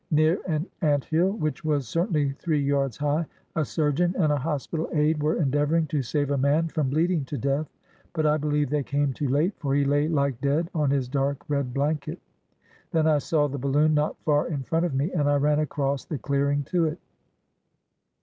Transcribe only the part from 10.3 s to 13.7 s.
dead on his dark red blanket. Then I saw^ the